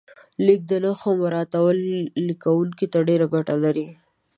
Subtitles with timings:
[0.03, 0.03] د
[0.45, 1.77] لیک نښو مراعاتول
[2.27, 3.87] لیکونکي ته ډېره ګټه لري.